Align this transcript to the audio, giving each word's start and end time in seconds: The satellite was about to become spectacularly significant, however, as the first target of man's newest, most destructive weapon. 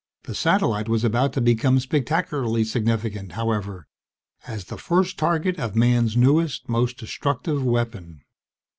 The 0.23 0.33
satellite 0.33 0.89
was 0.89 1.03
about 1.03 1.31
to 1.33 1.41
become 1.41 1.77
spectacularly 1.77 2.63
significant, 2.63 3.33
however, 3.33 3.85
as 4.47 4.65
the 4.65 4.79
first 4.79 5.15
target 5.15 5.59
of 5.59 5.75
man's 5.75 6.17
newest, 6.17 6.67
most 6.67 6.97
destructive 6.97 7.63
weapon. 7.63 8.21